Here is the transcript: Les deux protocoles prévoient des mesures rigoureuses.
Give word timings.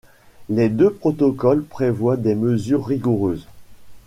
Les 0.49 0.69
deux 0.69 0.89
protocoles 0.91 1.63
prévoient 1.63 2.17
des 2.17 2.33
mesures 2.33 2.87
rigoureuses. 2.87 3.45